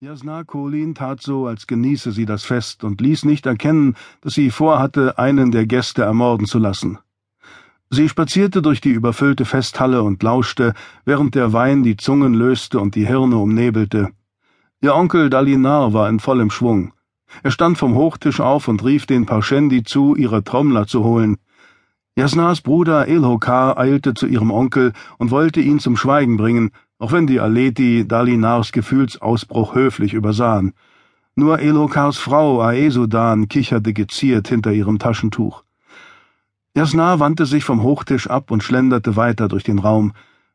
Jasna 0.00 0.44
Kolin 0.44 0.94
tat 0.94 1.20
so, 1.20 1.48
als 1.48 1.66
genieße 1.66 2.12
sie 2.12 2.24
das 2.24 2.44
Fest 2.44 2.84
und 2.84 3.00
ließ 3.00 3.24
nicht 3.24 3.46
erkennen, 3.46 3.96
dass 4.20 4.34
sie 4.34 4.52
vorhatte, 4.52 5.18
einen 5.18 5.50
der 5.50 5.66
Gäste 5.66 6.02
ermorden 6.02 6.46
zu 6.46 6.60
lassen. 6.60 6.98
Sie 7.90 8.08
spazierte 8.08 8.62
durch 8.62 8.80
die 8.80 8.92
überfüllte 8.92 9.44
Festhalle 9.44 10.04
und 10.04 10.22
lauschte, 10.22 10.74
während 11.04 11.34
der 11.34 11.52
Wein 11.52 11.82
die 11.82 11.96
Zungen 11.96 12.32
löste 12.32 12.78
und 12.78 12.94
die 12.94 13.08
Hirne 13.08 13.38
umnebelte. 13.38 14.10
Ihr 14.80 14.94
Onkel 14.94 15.30
Dalinar 15.30 15.92
war 15.92 16.08
in 16.08 16.20
vollem 16.20 16.52
Schwung. 16.52 16.92
Er 17.42 17.50
stand 17.50 17.76
vom 17.76 17.96
Hochtisch 17.96 18.38
auf 18.38 18.68
und 18.68 18.84
rief 18.84 19.04
den 19.04 19.26
Parschendi 19.26 19.82
zu, 19.82 20.14
ihre 20.14 20.44
Trommler 20.44 20.86
zu 20.86 21.02
holen. 21.02 21.38
Jasnas 22.14 22.60
Bruder 22.60 23.08
Elhokar 23.08 23.76
eilte 23.76 24.14
zu 24.14 24.28
ihrem 24.28 24.52
Onkel 24.52 24.92
und 25.18 25.32
wollte 25.32 25.60
ihn 25.60 25.80
zum 25.80 25.96
Schweigen 25.96 26.36
bringen, 26.36 26.70
auch 26.98 27.12
wenn 27.12 27.26
die 27.26 27.40
Aleti 27.40 28.06
Dalinars 28.06 28.72
Gefühlsausbruch 28.72 29.74
höflich 29.74 30.14
übersahen. 30.14 30.74
Nur 31.36 31.60
Elokars 31.60 32.18
Frau 32.18 32.60
Aesudan 32.60 33.48
kicherte 33.48 33.92
geziert 33.92 34.48
hinter 34.48 34.72
ihrem 34.72 34.98
Taschentuch. 34.98 35.62
Jasna 36.74 37.20
wandte 37.20 37.46
sich 37.46 37.64
vom 37.64 37.82
Hochtisch 37.82 38.28
ab 38.28 38.50
und 38.50 38.64
schlenderte 38.64 39.14
weiter 39.16 39.46
durch 39.46 39.62
den 39.62 39.78
Raum. 39.78 40.12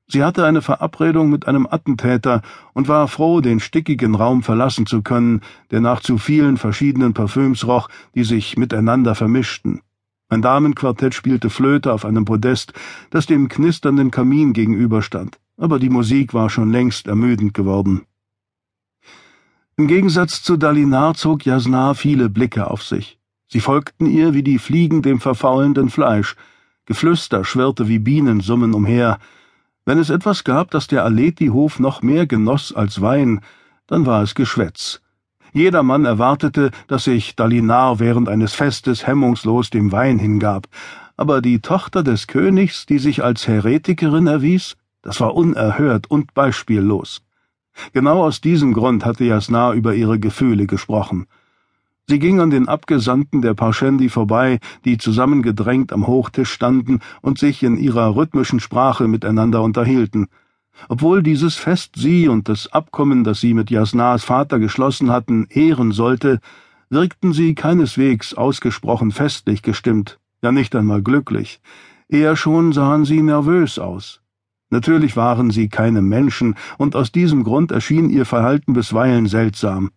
Sie 0.08 0.24
hatte 0.24 0.46
eine 0.46 0.62
Verabredung 0.62 1.30
mit 1.30 1.48
einem 1.48 1.66
Attentäter 1.66 2.42
und 2.74 2.90
war 2.90 3.08
froh, 3.08 3.40
den 3.40 3.62
stickigen 3.62 4.16
Raum 4.16 4.44
verlassen 4.44 4.86
zu 4.86 5.02
können, 5.02 5.40
der 5.72 5.80
nach 5.80 6.02
zu 6.02 6.18
vielen 6.18 6.58
verschiedenen 6.58 7.14
Parfüms 7.14 7.66
roch, 7.66 7.88
die 8.14 8.26
sich 8.26 8.58
miteinander 8.58 9.16
vermischten. 9.16 9.82
Ein 10.28 10.42
Damenquartett 10.42 11.14
spielte 11.14 11.50
Flöte 11.50 11.94
auf 11.94 12.04
einem 12.04 12.26
Podest, 12.26 12.74
das 13.10 13.26
dem 13.26 13.48
knisternden 13.48 14.12
Kamin 14.12 14.52
gegenüberstand 14.52 15.40
aber 15.64 15.80
die 15.80 15.90
Musik 15.90 16.34
war 16.34 16.50
schon 16.50 16.74
längst 16.74 17.08
ermüdend 17.08 17.54
geworden. 17.54 18.02
Im 19.78 19.88
Gegensatz 19.88 20.44
zu 20.44 20.58
Dalinar 20.58 21.14
zog 21.14 21.46
Jasnar 21.46 21.96
viele 21.96 22.28
Blicke 22.28 22.70
auf 22.70 22.84
sich. 22.84 23.18
Sie 23.48 23.62
folgten 23.62 24.06
ihr 24.06 24.34
wie 24.34 24.44
die 24.44 24.60
Fliegen 24.60 25.02
dem 25.02 25.22
verfaulenden 25.22 25.90
Fleisch. 25.90 26.36
Geflüster 26.86 27.46
schwirrte 27.46 27.88
wie 27.88 28.00
Bienensummen 28.00 28.74
umher. 28.74 29.20
Wenn 29.86 30.00
es 30.00 30.10
etwas 30.10 30.44
gab, 30.44 30.70
das 30.72 30.88
der 30.88 31.06
Aleti-Hof 31.06 31.80
noch 31.80 32.02
mehr 32.02 32.28
genoss 32.28 32.76
als 32.76 33.00
Wein, 33.00 33.40
dann 33.88 34.06
war 34.06 34.22
es 34.22 34.36
Geschwätz. 34.36 35.00
Jeder 35.54 35.82
Mann 35.82 36.04
erwartete, 36.04 36.72
dass 36.88 37.06
sich 37.06 37.38
Dalinar 37.38 38.02
während 38.02 38.28
eines 38.28 38.54
Festes 38.54 39.08
hemmungslos 39.08 39.70
dem 39.70 39.94
Wein 39.94 40.20
hingab, 40.20 40.68
aber 41.16 41.42
die 41.42 41.62
Tochter 41.62 42.04
des 42.04 42.28
Königs, 42.28 42.86
die 42.86 43.00
sich 43.00 43.24
als 43.24 43.48
Heretikerin 43.48 44.28
erwies, 44.28 44.76
das 45.04 45.20
war 45.20 45.36
unerhört 45.36 46.10
und 46.10 46.34
beispiellos. 46.34 47.22
Genau 47.92 48.24
aus 48.24 48.42
diesem 48.42 48.74
Grund 48.74 49.06
hatte 49.06 49.26
Jasna 49.26 49.74
über 49.74 49.94
ihre 49.94 50.18
Gefühle 50.20 50.66
gesprochen. 50.66 51.28
Sie 52.08 52.20
ging 52.20 52.40
an 52.40 52.50
den 52.50 52.68
Abgesandten 52.68 53.42
der 53.42 53.54
Parschendi 53.54 54.10
vorbei, 54.10 54.60
die 54.86 54.98
zusammengedrängt 54.98 55.94
am 55.94 56.08
Hochtisch 56.08 56.52
standen 56.52 57.00
und 57.22 57.38
sich 57.38 57.64
in 57.64 57.78
ihrer 57.78 58.16
rhythmischen 58.16 58.60
Sprache 58.60 59.08
miteinander 59.08 59.62
unterhielten. 59.62 60.28
Obwohl 60.90 61.22
dieses 61.22 61.56
Fest 61.56 61.96
sie 61.96 62.28
und 62.28 62.50
das 62.50 62.72
Abkommen, 62.72 63.24
das 63.24 63.40
sie 63.40 63.54
mit 63.54 63.70
Jasnas 63.70 64.24
Vater 64.24 64.60
geschlossen 64.60 65.12
hatten, 65.12 65.48
ehren 65.50 65.92
sollte, 65.92 66.40
wirkten 66.90 67.34
sie 67.34 67.56
keineswegs 67.56 68.34
ausgesprochen 68.34 69.12
festlich 69.12 69.62
gestimmt, 69.62 70.20
ja 70.42 70.52
nicht 70.52 70.76
einmal 70.76 71.02
glücklich. 71.02 71.62
Eher 72.10 72.36
schon 72.36 72.74
sahen 72.74 73.06
sie 73.06 73.22
nervös 73.22 73.80
aus. 73.80 74.23
Natürlich 74.74 75.16
waren 75.16 75.52
sie 75.52 75.70
keine 75.70 76.02
Menschen, 76.02 76.56
und 76.80 76.96
aus 76.96 77.12
diesem 77.12 77.44
Grund 77.44 77.72
erschien 77.72 78.10
ihr 78.10 78.26
Verhalten 78.26 78.74
bisweilen 78.74 79.28
seltsam. 79.28 79.92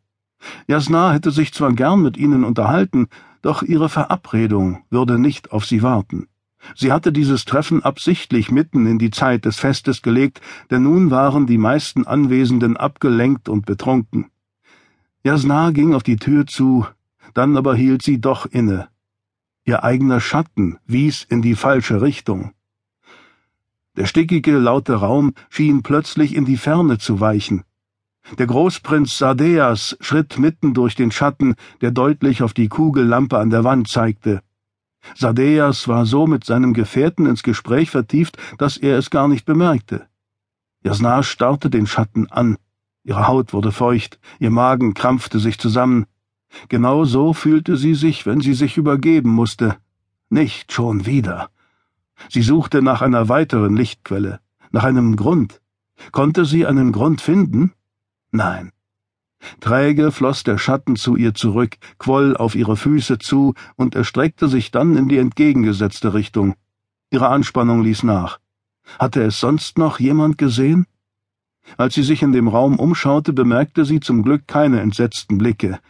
Jasna 0.68 1.12
hätte 1.12 1.30
sich 1.30 1.54
zwar 1.54 1.72
gern 1.72 2.02
mit 2.02 2.18
ihnen 2.18 2.44
unterhalten, 2.44 3.06
doch 3.40 3.62
ihre 3.62 3.88
Verabredung 3.88 4.84
würde 4.90 5.18
nicht 5.18 5.50
auf 5.50 5.64
sie 5.64 5.82
warten. 5.82 6.26
Sie 6.74 6.92
hatte 6.92 7.10
dieses 7.10 7.46
Treffen 7.46 7.84
absichtlich 7.84 8.50
mitten 8.50 8.86
in 8.86 8.98
die 8.98 9.10
Zeit 9.10 9.46
des 9.46 9.58
Festes 9.58 10.02
gelegt, 10.02 10.42
denn 10.70 10.82
nun 10.82 11.10
waren 11.10 11.46
die 11.46 11.56
meisten 11.56 12.06
Anwesenden 12.06 12.76
abgelenkt 12.76 13.48
und 13.48 13.64
betrunken. 13.64 14.26
Jasna 15.24 15.70
ging 15.70 15.94
auf 15.94 16.02
die 16.02 16.16
Tür 16.16 16.46
zu, 16.46 16.86
dann 17.32 17.56
aber 17.56 17.74
hielt 17.74 18.02
sie 18.02 18.20
doch 18.20 18.44
inne. 18.44 18.88
Ihr 19.64 19.84
eigener 19.84 20.20
Schatten 20.20 20.76
wies 20.84 21.24
in 21.24 21.40
die 21.40 21.54
falsche 21.54 22.02
Richtung. 22.02 22.52
Der 23.96 24.04
stickige, 24.04 24.58
laute 24.58 24.94
Raum 24.94 25.32
schien 25.48 25.82
plötzlich 25.82 26.34
in 26.34 26.44
die 26.44 26.58
Ferne 26.58 26.98
zu 26.98 27.20
weichen. 27.20 27.64
Der 28.38 28.46
Großprinz 28.46 29.16
Sardeas 29.18 29.96
schritt 30.00 30.38
mitten 30.38 30.74
durch 30.74 30.96
den 30.96 31.10
Schatten, 31.10 31.54
der 31.80 31.92
deutlich 31.92 32.42
auf 32.42 32.52
die 32.52 32.68
Kugellampe 32.68 33.38
an 33.38 33.50
der 33.50 33.64
Wand 33.64 33.88
zeigte. 33.88 34.42
Sardeas 35.14 35.88
war 35.88 36.04
so 36.04 36.26
mit 36.26 36.44
seinem 36.44 36.74
Gefährten 36.74 37.26
ins 37.26 37.42
Gespräch 37.42 37.90
vertieft, 37.90 38.36
dass 38.58 38.76
er 38.76 38.98
es 38.98 39.10
gar 39.10 39.28
nicht 39.28 39.46
bemerkte. 39.46 40.06
Jasna 40.82 41.22
starrte 41.22 41.70
den 41.70 41.86
Schatten 41.86 42.30
an. 42.30 42.58
Ihre 43.04 43.28
Haut 43.28 43.52
wurde 43.52 43.72
feucht, 43.72 44.18
ihr 44.40 44.50
Magen 44.50 44.94
krampfte 44.94 45.38
sich 45.38 45.58
zusammen. 45.58 46.06
Genau 46.68 47.04
so 47.04 47.32
fühlte 47.32 47.76
sie 47.76 47.94
sich, 47.94 48.26
wenn 48.26 48.40
sie 48.40 48.54
sich 48.54 48.76
übergeben 48.76 49.30
musste. 49.30 49.76
Nicht 50.28 50.72
schon 50.72 51.06
wieder. 51.06 51.48
Sie 52.28 52.42
suchte 52.42 52.82
nach 52.82 53.02
einer 53.02 53.28
weiteren 53.28 53.76
Lichtquelle, 53.76 54.40
nach 54.70 54.84
einem 54.84 55.16
Grund. 55.16 55.60
Konnte 56.12 56.44
sie 56.44 56.66
einen 56.66 56.92
Grund 56.92 57.20
finden? 57.20 57.72
Nein. 58.30 58.72
Träge 59.60 60.12
floss 60.12 60.42
der 60.42 60.58
Schatten 60.58 60.96
zu 60.96 61.16
ihr 61.16 61.34
zurück, 61.34 61.76
quoll 61.98 62.36
auf 62.36 62.54
ihre 62.54 62.76
Füße 62.76 63.18
zu 63.18 63.54
und 63.76 63.94
erstreckte 63.94 64.48
sich 64.48 64.70
dann 64.70 64.96
in 64.96 65.08
die 65.08 65.18
entgegengesetzte 65.18 66.14
Richtung. 66.14 66.54
Ihre 67.10 67.28
Anspannung 67.28 67.82
ließ 67.82 68.02
nach. 68.02 68.38
Hatte 68.98 69.22
es 69.22 69.40
sonst 69.40 69.78
noch 69.78 70.00
jemand 70.00 70.38
gesehen? 70.38 70.86
Als 71.76 71.94
sie 71.94 72.02
sich 72.02 72.22
in 72.22 72.32
dem 72.32 72.48
Raum 72.48 72.78
umschaute, 72.78 73.32
bemerkte 73.32 73.84
sie 73.84 74.00
zum 74.00 74.22
Glück 74.22 74.46
keine 74.46 74.80
entsetzten 74.80 75.38
Blicke. 75.38 75.80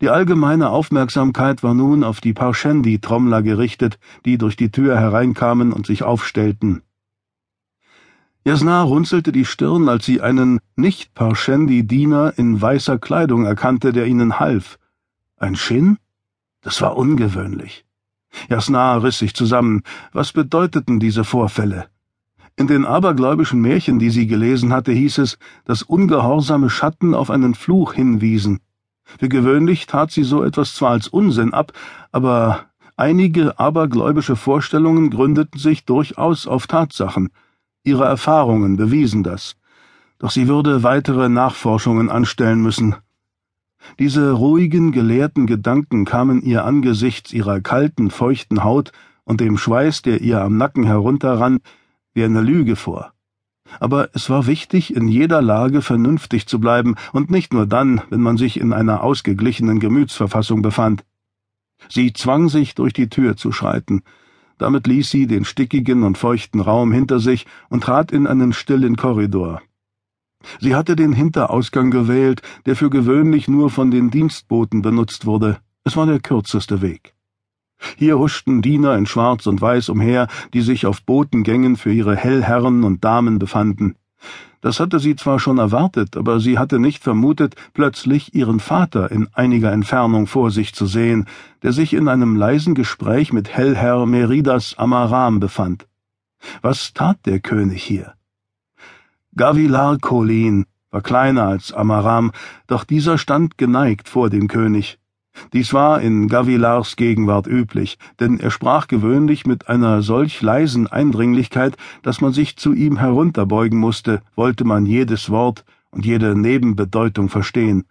Die 0.00 0.10
allgemeine 0.10 0.70
Aufmerksamkeit 0.70 1.62
war 1.62 1.74
nun 1.74 2.04
auf 2.04 2.20
die 2.20 2.32
Parschendi-Trommler 2.32 3.42
gerichtet, 3.42 3.98
die 4.24 4.38
durch 4.38 4.56
die 4.56 4.70
Tür 4.70 4.98
hereinkamen 4.98 5.72
und 5.72 5.86
sich 5.86 6.02
aufstellten. 6.02 6.82
Jasna 8.46 8.82
runzelte 8.82 9.32
die 9.32 9.46
Stirn, 9.46 9.88
als 9.88 10.04
sie 10.04 10.20
einen 10.20 10.60
Nicht-Parschendi-Diener 10.76 12.34
in 12.36 12.60
weißer 12.60 12.98
Kleidung 12.98 13.46
erkannte, 13.46 13.92
der 13.92 14.06
ihnen 14.06 14.38
half. 14.38 14.78
Ein 15.38 15.56
Schinn? 15.56 15.96
Das 16.60 16.82
war 16.82 16.96
ungewöhnlich. 16.96 17.86
Jasna 18.48 18.96
riss 18.96 19.18
sich 19.18 19.34
zusammen. 19.34 19.82
Was 20.12 20.32
bedeuteten 20.32 21.00
diese 21.00 21.24
Vorfälle? 21.24 21.88
In 22.56 22.66
den 22.66 22.84
abergläubischen 22.84 23.60
Märchen, 23.60 23.98
die 23.98 24.10
sie 24.10 24.26
gelesen 24.26 24.72
hatte, 24.72 24.92
hieß 24.92 25.18
es, 25.18 25.38
dass 25.64 25.82
ungehorsame 25.82 26.70
Schatten 26.70 27.14
auf 27.14 27.30
einen 27.30 27.54
Fluch 27.54 27.94
hinwiesen. 27.94 28.60
Für 29.04 29.28
gewöhnlich 29.28 29.86
tat 29.86 30.10
sie 30.10 30.24
so 30.24 30.42
etwas 30.42 30.74
zwar 30.74 30.90
als 30.90 31.08
Unsinn 31.08 31.52
ab, 31.52 31.72
aber 32.12 32.66
einige 32.96 33.58
abergläubische 33.58 34.36
Vorstellungen 34.36 35.10
gründeten 35.10 35.58
sich 35.58 35.84
durchaus 35.84 36.46
auf 36.46 36.66
Tatsachen. 36.66 37.30
Ihre 37.84 38.04
Erfahrungen 38.04 38.76
bewiesen 38.76 39.22
das. 39.22 39.56
Doch 40.18 40.30
sie 40.30 40.48
würde 40.48 40.82
weitere 40.82 41.28
Nachforschungen 41.28 42.08
anstellen 42.10 42.62
müssen. 42.62 42.96
Diese 43.98 44.32
ruhigen, 44.32 44.92
gelehrten 44.92 45.46
Gedanken 45.46 46.06
kamen 46.06 46.40
ihr 46.42 46.64
angesichts 46.64 47.32
ihrer 47.32 47.60
kalten, 47.60 48.10
feuchten 48.10 48.64
Haut 48.64 48.92
und 49.24 49.40
dem 49.40 49.58
Schweiß, 49.58 50.02
der 50.02 50.22
ihr 50.22 50.40
am 50.40 50.56
Nacken 50.56 50.84
herunterrann, 50.84 51.60
wie 52.14 52.24
eine 52.24 52.40
Lüge 52.40 52.76
vor 52.76 53.13
aber 53.80 54.10
es 54.14 54.30
war 54.30 54.46
wichtig, 54.46 54.94
in 54.94 55.08
jeder 55.08 55.42
Lage 55.42 55.82
vernünftig 55.82 56.46
zu 56.46 56.60
bleiben 56.60 56.94
und 57.12 57.30
nicht 57.30 57.52
nur 57.52 57.66
dann, 57.66 58.02
wenn 58.10 58.20
man 58.20 58.36
sich 58.36 58.60
in 58.60 58.72
einer 58.72 59.02
ausgeglichenen 59.02 59.80
Gemütsverfassung 59.80 60.62
befand. 60.62 61.04
Sie 61.88 62.12
zwang 62.12 62.48
sich, 62.48 62.74
durch 62.74 62.92
die 62.92 63.08
Tür 63.08 63.36
zu 63.36 63.52
schreiten. 63.52 64.02
Damit 64.58 64.86
ließ 64.86 65.10
sie 65.10 65.26
den 65.26 65.44
stickigen 65.44 66.04
und 66.04 66.16
feuchten 66.16 66.60
Raum 66.60 66.92
hinter 66.92 67.20
sich 67.20 67.46
und 67.68 67.84
trat 67.84 68.12
in 68.12 68.26
einen 68.26 68.52
stillen 68.52 68.96
Korridor. 68.96 69.60
Sie 70.60 70.74
hatte 70.74 70.94
den 70.94 71.12
Hinterausgang 71.12 71.90
gewählt, 71.90 72.42
der 72.66 72.76
für 72.76 72.90
gewöhnlich 72.90 73.48
nur 73.48 73.70
von 73.70 73.90
den 73.90 74.10
Dienstboten 74.10 74.82
benutzt 74.82 75.26
wurde. 75.26 75.58
Es 75.84 75.96
war 75.96 76.06
der 76.06 76.20
kürzeste 76.20 76.82
Weg. 76.82 77.13
Hier 77.96 78.18
huschten 78.18 78.62
Diener 78.62 78.96
in 78.96 79.06
Schwarz 79.06 79.46
und 79.46 79.60
Weiß 79.60 79.88
umher, 79.88 80.28
die 80.52 80.62
sich 80.62 80.86
auf 80.86 81.02
Botengängen 81.02 81.76
für 81.76 81.92
ihre 81.92 82.16
Hellherren 82.16 82.84
und 82.84 83.04
Damen 83.04 83.38
befanden. 83.38 83.96
Das 84.64 84.80
hatte 84.80 84.98
sie 84.98 85.14
zwar 85.14 85.40
schon 85.40 85.58
erwartet, 85.58 86.16
aber 86.16 86.40
sie 86.40 86.58
hatte 86.58 86.78
nicht 86.78 87.02
vermutet, 87.02 87.54
plötzlich 87.74 88.34
ihren 88.34 88.60
Vater 88.60 89.10
in 89.10 89.28
einiger 89.34 89.70
Entfernung 89.70 90.26
vor 90.26 90.50
sich 90.50 90.72
zu 90.74 90.86
sehen, 90.86 91.26
der 91.62 91.72
sich 91.72 91.92
in 91.92 92.08
einem 92.08 92.34
leisen 92.34 92.74
Gespräch 92.74 93.30
mit 93.30 93.50
Hellherr 93.50 94.06
Meridas 94.06 94.74
Amaram 94.78 95.38
befand. 95.38 95.86
Was 96.62 96.94
tat 96.94 97.18
der 97.26 97.40
König 97.40 97.82
hier? 97.82 98.14
Gavilar 99.36 99.98
Colin, 99.98 100.64
war 100.90 101.02
kleiner 101.02 101.48
als 101.48 101.72
Amaram, 101.72 102.32
doch 102.66 102.84
dieser 102.84 103.18
stand 103.18 103.58
geneigt 103.58 104.08
vor 104.08 104.30
dem 104.30 104.48
König. 104.48 104.98
Dies 105.54 105.72
war 105.72 106.00
in 106.00 106.26
Gavilars 106.26 106.96
Gegenwart 106.96 107.46
üblich, 107.46 107.96
denn 108.18 108.40
er 108.40 108.50
sprach 108.50 108.88
gewöhnlich 108.88 109.46
mit 109.46 109.68
einer 109.68 110.02
solch 110.02 110.42
leisen 110.42 110.88
Eindringlichkeit, 110.88 111.76
dass 112.02 112.20
man 112.20 112.32
sich 112.32 112.56
zu 112.56 112.72
ihm 112.72 112.96
herunterbeugen 112.96 113.78
musste, 113.78 114.20
wollte 114.34 114.64
man 114.64 114.84
jedes 114.84 115.30
Wort 115.30 115.64
und 115.92 116.04
jede 116.04 116.36
Nebenbedeutung 116.36 117.28
verstehen. 117.28 117.84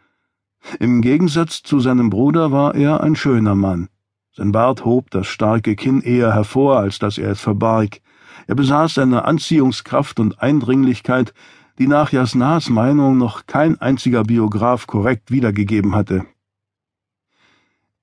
Im 0.80 1.02
Gegensatz 1.02 1.64
zu 1.64 1.80
seinem 1.80 2.10
Bruder 2.10 2.52
war 2.52 2.76
er 2.76 3.02
ein 3.02 3.16
schöner 3.16 3.56
Mann. 3.56 3.88
Sein 4.36 4.52
Bart 4.52 4.84
hob 4.84 5.10
das 5.12 5.28
starke 5.28 5.76
Kinn 5.76 6.02
eher 6.02 6.34
hervor, 6.34 6.80
als 6.80 7.00
dass 7.00 7.18
er 7.18 7.32
es 7.32 7.40
verbarg. 7.40 8.02
Er 8.48 8.56
besaß 8.56 8.98
eine 8.98 9.26
Anziehungskraft 9.26 10.20
und 10.20 10.42
Eindringlichkeit, 10.42 11.34
die 11.80 11.88
nach 11.88 12.12
Jasnars 12.12 12.70
Meinung 12.70 13.18
noch 13.18 13.46
kein 13.46 13.80
einziger 13.80 14.24
Biograf 14.24 14.86
korrekt 14.86 15.32
wiedergegeben 15.32 15.96
hatte. 15.96 16.26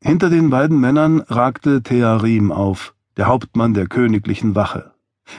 Hinter 0.02 0.31
den 0.31 0.49
beiden 0.49 0.81
Männern 0.81 1.20
ragte 1.20 1.82
Thearim 1.82 2.52
auf, 2.52 2.94
der 3.19 3.26
Hauptmann 3.26 3.75
der 3.75 3.87
königlichen 3.87 4.55
Wache. 4.55 4.93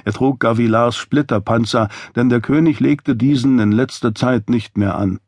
Er 0.06 0.14
trug 0.14 0.40
Gavilars 0.40 0.96
Splitterpanzer, 0.96 1.90
denn 2.16 2.30
der 2.30 2.42
König 2.42 2.80
legte 2.80 3.16
diesen 3.16 3.58
in 3.58 3.72
letzter 3.72 4.14
Zeit 4.14 4.52
nicht 4.52 4.78
mehr 4.78 4.96
an. 4.96 5.20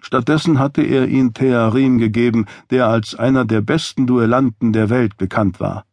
Stattdessen 0.00 0.60
hatte 0.60 0.82
er 0.82 1.08
ihn 1.08 1.34
Thearim 1.34 1.98
gegeben, 1.98 2.46
der 2.70 2.86
als 2.86 3.16
einer 3.16 3.44
der 3.44 3.62
besten 3.62 4.06
Duellanten 4.06 4.72
der 4.72 4.90
Welt 4.90 5.16
bekannt 5.16 5.58
war. 5.58 5.84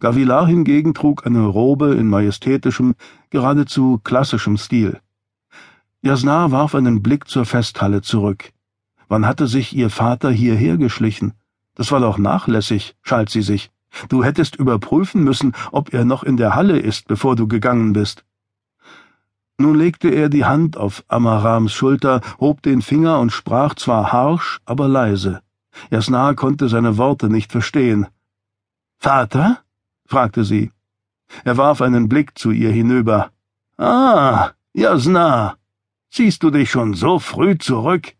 Gavilar 0.00 0.48
hingegen 0.48 0.94
trug 0.94 1.24
eine 1.24 1.44
Robe 1.44 1.94
in 1.94 2.08
majestätischem, 2.08 2.96
geradezu 3.30 4.00
klassischem 4.02 4.56
Stil. 4.56 4.98
Jasnar 6.00 6.50
warf 6.50 6.74
einen 6.74 7.04
Blick 7.04 7.28
zur 7.28 7.44
Festhalle 7.44 8.02
zurück. 8.02 8.52
Wann 9.06 9.26
hatte 9.26 9.46
sich 9.46 9.76
ihr 9.76 9.90
Vater 9.90 10.32
hierher 10.32 10.76
geschlichen? 10.76 11.34
Das 11.74 11.90
war 11.90 12.00
doch 12.00 12.18
nachlässig, 12.18 12.94
schalt 13.02 13.30
sie 13.30 13.42
sich. 13.42 13.70
Du 14.08 14.24
hättest 14.24 14.56
überprüfen 14.56 15.22
müssen, 15.22 15.54
ob 15.70 15.92
er 15.92 16.04
noch 16.04 16.22
in 16.22 16.36
der 16.36 16.54
Halle 16.54 16.78
ist, 16.78 17.08
bevor 17.08 17.36
du 17.36 17.46
gegangen 17.46 17.92
bist. 17.92 18.24
Nun 19.58 19.76
legte 19.76 20.08
er 20.08 20.28
die 20.28 20.44
Hand 20.44 20.76
auf 20.76 21.04
Amarams 21.08 21.72
Schulter, 21.72 22.20
hob 22.40 22.62
den 22.62 22.82
Finger 22.82 23.20
und 23.20 23.30
sprach 23.30 23.74
zwar 23.74 24.12
harsch, 24.12 24.60
aber 24.64 24.88
leise. 24.88 25.42
Jasna 25.90 26.34
konnte 26.34 26.68
seine 26.68 26.96
Worte 26.96 27.28
nicht 27.28 27.52
verstehen. 27.52 28.08
Vater? 28.98 29.60
fragte 30.06 30.44
sie. 30.44 30.72
Er 31.44 31.56
warf 31.56 31.80
einen 31.80 32.08
Blick 32.08 32.38
zu 32.38 32.50
ihr 32.50 32.70
hinüber. 32.70 33.30
Ah, 33.78 34.50
Jasna, 34.74 35.56
ziehst 36.10 36.42
du 36.42 36.50
dich 36.50 36.70
schon 36.70 36.94
so 36.94 37.18
früh 37.18 37.56
zurück? 37.58 38.14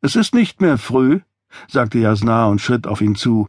Es 0.00 0.16
ist 0.16 0.34
nicht 0.34 0.60
mehr 0.60 0.78
früh, 0.78 1.20
sagte 1.68 1.98
Jasna 1.98 2.46
und 2.46 2.60
schritt 2.60 2.86
auf 2.86 3.00
ihn 3.00 3.14
zu. 3.14 3.48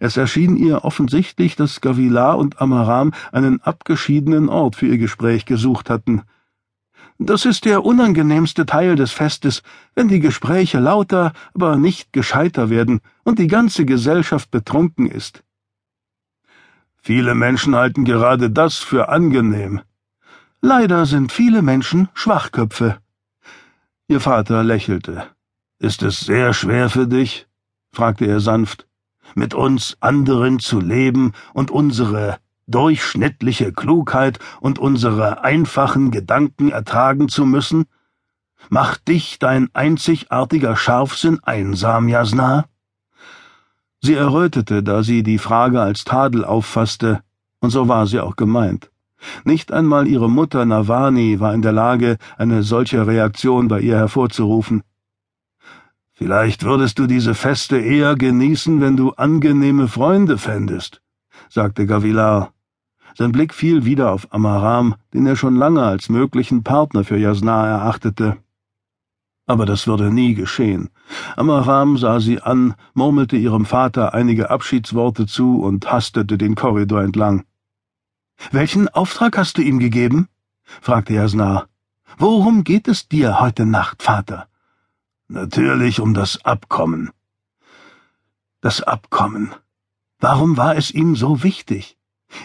Es 0.00 0.16
erschien 0.16 0.56
ihr 0.56 0.84
offensichtlich, 0.84 1.56
dass 1.56 1.80
Gavilar 1.80 2.38
und 2.38 2.60
Amaram 2.60 3.12
einen 3.32 3.60
abgeschiedenen 3.62 4.48
Ort 4.48 4.76
für 4.76 4.86
ihr 4.86 4.98
Gespräch 4.98 5.46
gesucht 5.46 5.90
hatten. 5.90 6.22
Das 7.18 7.46
ist 7.46 7.64
der 7.64 7.84
unangenehmste 7.84 8.66
Teil 8.66 8.94
des 8.94 9.12
Festes, 9.12 9.62
wenn 9.94 10.08
die 10.08 10.20
Gespräche 10.20 10.80
lauter, 10.80 11.32
aber 11.54 11.76
nicht 11.76 12.12
gescheiter 12.12 12.68
werden 12.68 13.00
und 13.24 13.38
die 13.38 13.46
ganze 13.46 13.86
Gesellschaft 13.86 14.50
betrunken 14.50 15.06
ist. 15.06 15.42
Viele 16.96 17.34
Menschen 17.34 17.74
halten 17.74 18.04
gerade 18.04 18.50
das 18.50 18.78
für 18.78 19.08
angenehm. 19.08 19.80
Leider 20.60 21.06
sind 21.06 21.32
viele 21.32 21.62
Menschen 21.62 22.08
Schwachköpfe. 22.12 22.98
Ihr 24.08 24.20
Vater 24.20 24.62
lächelte. 24.62 25.35
Ist 25.78 26.02
es 26.02 26.20
sehr 26.20 26.54
schwer 26.54 26.88
für 26.88 27.06
dich? 27.06 27.46
fragte 27.92 28.26
er 28.26 28.40
sanft, 28.40 28.86
mit 29.34 29.52
uns 29.52 29.98
anderen 30.00 30.58
zu 30.58 30.80
leben 30.80 31.32
und 31.52 31.70
unsere 31.70 32.38
durchschnittliche 32.66 33.72
Klugheit 33.72 34.38
und 34.60 34.78
unsere 34.78 35.44
einfachen 35.44 36.10
Gedanken 36.10 36.70
ertragen 36.70 37.28
zu 37.28 37.44
müssen? 37.44 37.84
Macht 38.70 39.06
dich 39.08 39.38
dein 39.38 39.68
einzigartiger 39.74 40.76
Scharfsinn 40.76 41.40
einsam, 41.44 42.08
Jasna? 42.08 42.64
Sie 44.00 44.14
errötete, 44.14 44.82
da 44.82 45.02
sie 45.02 45.22
die 45.22 45.38
Frage 45.38 45.82
als 45.82 46.04
Tadel 46.04 46.44
auffasste, 46.44 47.20
und 47.60 47.70
so 47.70 47.86
war 47.86 48.06
sie 48.06 48.20
auch 48.20 48.36
gemeint. 48.36 48.90
Nicht 49.44 49.72
einmal 49.72 50.06
ihre 50.06 50.30
Mutter 50.30 50.64
Navani 50.64 51.38
war 51.38 51.52
in 51.52 51.62
der 51.62 51.72
Lage, 51.72 52.16
eine 52.38 52.62
solche 52.62 53.06
Reaktion 53.06 53.68
bei 53.68 53.80
ihr 53.80 53.96
hervorzurufen. 53.96 54.82
Vielleicht 56.18 56.64
würdest 56.64 56.98
du 56.98 57.06
diese 57.06 57.34
Feste 57.34 57.76
eher 57.76 58.14
genießen, 58.14 58.80
wenn 58.80 58.96
du 58.96 59.10
angenehme 59.12 59.86
Freunde 59.86 60.38
fändest, 60.38 61.02
sagte 61.50 61.84
Gavilar. 61.84 62.54
Sein 63.14 63.32
Blick 63.32 63.52
fiel 63.52 63.84
wieder 63.84 64.12
auf 64.12 64.32
Amaram, 64.32 64.94
den 65.12 65.26
er 65.26 65.36
schon 65.36 65.56
lange 65.56 65.82
als 65.82 66.08
möglichen 66.08 66.62
Partner 66.62 67.04
für 67.04 67.18
Jasna 67.18 67.66
erachtete. 67.66 68.38
Aber 69.46 69.66
das 69.66 69.86
würde 69.86 70.10
nie 70.10 70.32
geschehen. 70.32 70.88
Amaram 71.36 71.98
sah 71.98 72.18
sie 72.18 72.40
an, 72.40 72.74
murmelte 72.94 73.36
ihrem 73.36 73.66
Vater 73.66 74.14
einige 74.14 74.48
Abschiedsworte 74.48 75.26
zu 75.26 75.60
und 75.60 75.92
hastete 75.92 76.38
den 76.38 76.54
Korridor 76.54 77.02
entlang. 77.02 77.44
Welchen 78.52 78.88
Auftrag 78.88 79.36
hast 79.36 79.58
du 79.58 79.62
ihm 79.62 79.80
gegeben? 79.80 80.28
fragte 80.80 81.12
Jasna. 81.12 81.66
Worum 82.16 82.64
geht 82.64 82.88
es 82.88 83.06
dir 83.06 83.38
heute 83.38 83.66
Nacht, 83.66 84.02
Vater? 84.02 84.48
Natürlich 85.28 85.98
um 85.98 86.14
das 86.14 86.44
Abkommen. 86.44 87.10
Das 88.60 88.80
Abkommen. 88.80 89.52
Warum 90.20 90.56
war 90.56 90.76
es 90.76 90.92
ihm 90.92 91.16
so 91.16 91.42
wichtig? 91.42 91.98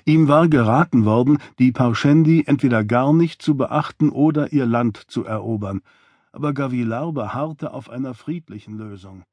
Ihm 0.06 0.28
war 0.28 0.48
geraten 0.48 1.06
worden, 1.06 1.38
die 1.60 1.72
Parschendi 1.72 2.44
entweder 2.48 2.83
gar 2.83 3.13
nicht 3.13 3.42
zu 3.42 3.56
beachten 3.56 4.10
oder 4.10 4.51
ihr 4.51 4.66
Land 4.66 4.98
zu 4.98 5.25
erobern, 5.25 5.81
aber 6.31 6.54
Gavilar 6.54 7.12
beharrte 7.13 7.72
auf 7.72 7.88
einer 7.89 8.16
friedlichen 8.16 8.80
Lösung. 8.80 9.24